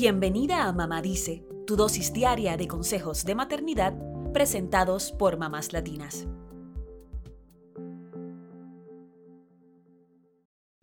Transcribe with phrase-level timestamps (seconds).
[0.00, 3.98] Bienvenida a Mamá Dice, tu dosis diaria de consejos de maternidad
[4.32, 6.28] presentados por mamás latinas.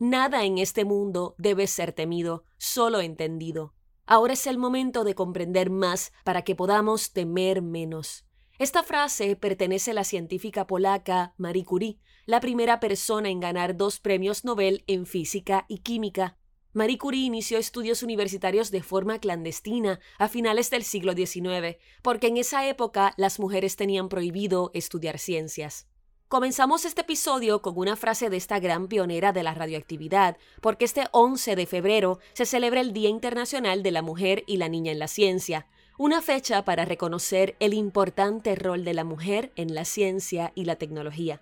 [0.00, 3.72] Nada en este mundo debe ser temido, solo entendido.
[4.04, 8.26] Ahora es el momento de comprender más para que podamos temer menos.
[8.58, 14.00] Esta frase pertenece a la científica polaca Marie Curie, la primera persona en ganar dos
[14.00, 16.36] premios Nobel en física y química.
[16.74, 22.36] Marie Curie inició estudios universitarios de forma clandestina a finales del siglo XIX, porque en
[22.36, 25.86] esa época las mujeres tenían prohibido estudiar ciencias.
[26.26, 31.04] Comenzamos este episodio con una frase de esta gran pionera de la radioactividad, porque este
[31.12, 34.98] 11 de febrero se celebra el Día Internacional de la Mujer y la Niña en
[34.98, 40.50] la Ciencia, una fecha para reconocer el importante rol de la mujer en la ciencia
[40.56, 41.40] y la tecnología.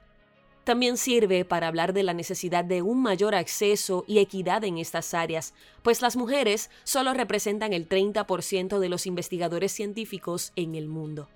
[0.65, 5.13] También sirve para hablar de la necesidad de un mayor acceso y equidad en estas
[5.13, 11.29] áreas, pues las mujeres solo representan el 30% de los investigadores científicos en el mundo.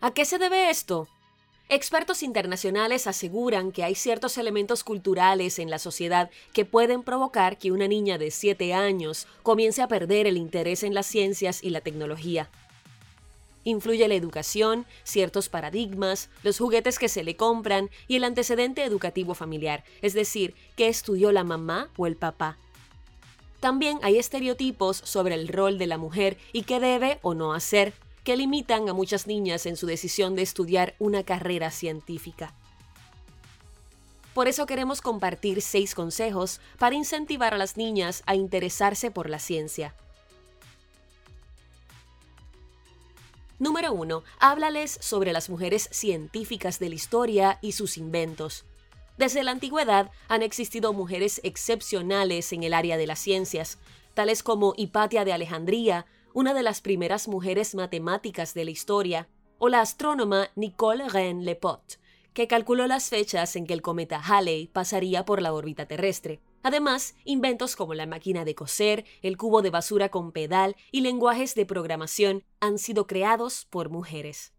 [0.00, 1.06] ¿A qué se debe esto?
[1.68, 7.70] Expertos internacionales aseguran que hay ciertos elementos culturales en la sociedad que pueden provocar que
[7.70, 11.80] una niña de 7 años comience a perder el interés en las ciencias y la
[11.82, 12.50] tecnología.
[13.70, 19.34] Influye la educación, ciertos paradigmas, los juguetes que se le compran y el antecedente educativo
[19.34, 22.58] familiar, es decir, qué estudió la mamá o el papá.
[23.60, 27.92] También hay estereotipos sobre el rol de la mujer y qué debe o no hacer,
[28.24, 32.52] que limitan a muchas niñas en su decisión de estudiar una carrera científica.
[34.34, 39.38] Por eso queremos compartir seis consejos para incentivar a las niñas a interesarse por la
[39.38, 39.94] ciencia.
[43.60, 44.24] Número 1.
[44.38, 48.64] Háblales sobre las mujeres científicas de la historia y sus inventos.
[49.18, 53.76] Desde la antigüedad han existido mujeres excepcionales en el área de las ciencias,
[54.14, 59.68] tales como Hipatia de Alejandría, una de las primeras mujeres matemáticas de la historia, o
[59.68, 62.00] la astrónoma Nicole Rennes-Lepot,
[62.32, 66.40] que calculó las fechas en que el cometa Halley pasaría por la órbita terrestre.
[66.62, 71.54] Además, inventos como la máquina de coser, el cubo de basura con pedal y lenguajes
[71.54, 74.52] de programación han sido creados por mujeres.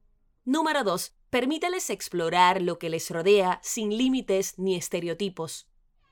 [0.46, 1.14] Número 2.
[1.30, 5.68] Permíteles explorar lo que les rodea sin límites ni estereotipos.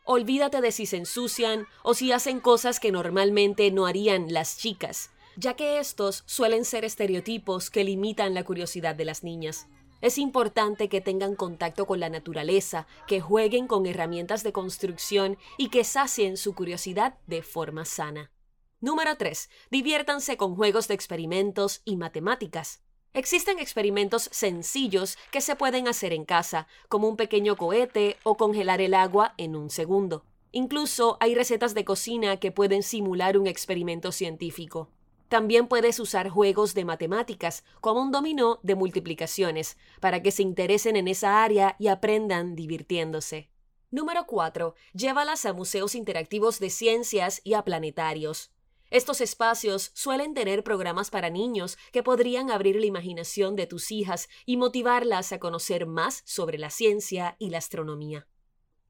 [0.06, 5.12] Olvídate de si se ensucian o si hacen cosas que normalmente no harían las chicas
[5.40, 9.68] ya que estos suelen ser estereotipos que limitan la curiosidad de las niñas.
[10.02, 15.70] Es importante que tengan contacto con la naturaleza, que jueguen con herramientas de construcción y
[15.70, 18.32] que sacien su curiosidad de forma sana.
[18.80, 19.50] Número 3.
[19.72, 22.82] Diviértanse con juegos de experimentos y matemáticas.
[23.14, 28.80] Existen experimentos sencillos que se pueden hacer en casa, como un pequeño cohete o congelar
[28.80, 30.24] el agua en un segundo.
[30.54, 34.90] Incluso hay recetas de cocina que pueden simular un experimento científico.
[35.30, 40.96] También puedes usar juegos de matemáticas, como un dominó de multiplicaciones, para que se interesen
[40.96, 43.52] en esa área y aprendan divirtiéndose.
[43.92, 44.74] Número 4.
[44.94, 48.52] Llévalas a museos interactivos de ciencias y a planetarios.
[48.90, 54.30] Estos espacios suelen tener programas para niños que podrían abrir la imaginación de tus hijas
[54.48, 58.28] y motivarlas a conocer más sobre la ciencia y la astronomía.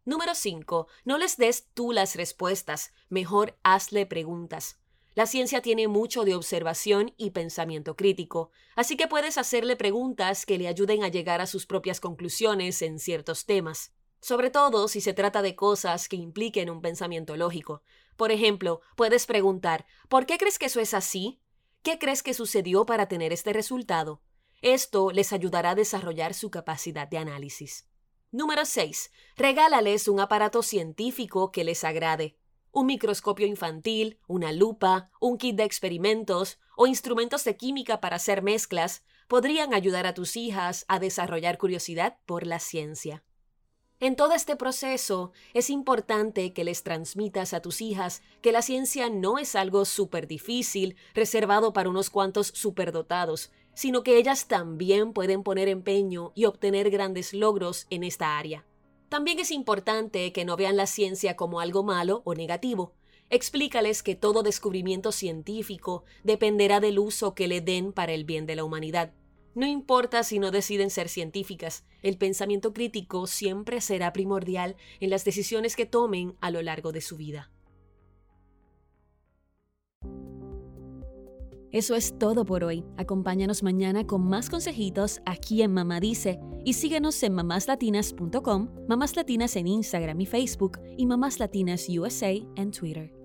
[0.05, 0.87] Número 5.
[1.03, 4.79] No les des tú las respuestas, mejor hazle preguntas.
[5.19, 10.57] La ciencia tiene mucho de observación y pensamiento crítico, así que puedes hacerle preguntas que
[10.57, 15.11] le ayuden a llegar a sus propias conclusiones en ciertos temas, sobre todo si se
[15.11, 17.83] trata de cosas que impliquen un pensamiento lógico.
[18.15, 21.41] Por ejemplo, puedes preguntar, ¿por qué crees que eso es así?
[21.83, 24.21] ¿Qué crees que sucedió para tener este resultado?
[24.61, 27.89] Esto les ayudará a desarrollar su capacidad de análisis.
[28.31, 29.11] Número 6.
[29.35, 32.38] Regálales un aparato científico que les agrade
[32.71, 38.41] un microscopio infantil, una lupa, un kit de experimentos o instrumentos de química para hacer
[38.41, 43.23] mezclas podrían ayudar a tus hijas a desarrollar curiosidad por la ciencia.
[44.01, 49.09] En todo este proceso es importante que les transmitas a tus hijas que la ciencia
[49.09, 55.43] no es algo súper difícil, reservado para unos cuantos superdotados, sino que ellas también pueden
[55.43, 58.65] poner empeño y obtener grandes logros en esta área.
[59.09, 62.93] También es importante que no vean la ciencia como algo malo o negativo.
[63.31, 68.55] Explícales que todo descubrimiento científico dependerá del uso que le den para el bien de
[68.55, 69.13] la humanidad.
[69.55, 75.25] No importa si no deciden ser científicas, el pensamiento crítico siempre será primordial en las
[75.25, 77.51] decisiones que tomen a lo largo de su vida.
[81.71, 82.83] Eso es todo por hoy.
[82.97, 86.39] Acompáñanos mañana con más consejitos aquí en Mamá Dice
[86.69, 92.69] y síguenos en mamáslatinas.com, Mamás Latinas en Instagram y Facebook y Mamás Latinas USA en
[92.69, 93.18] Twitter.